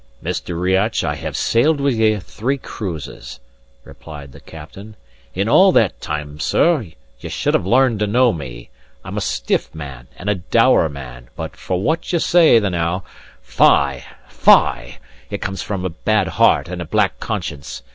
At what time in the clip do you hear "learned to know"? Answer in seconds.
7.67-8.33